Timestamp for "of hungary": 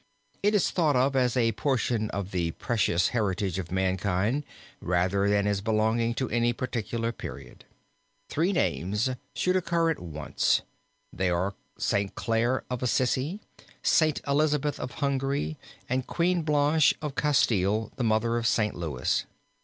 14.79-15.59